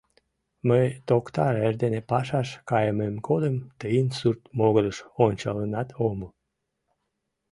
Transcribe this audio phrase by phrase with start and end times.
[0.67, 6.31] Мый, токтар, эрдене пашаш кайымем годым тыйын сурт могырыш ончалынат омыл.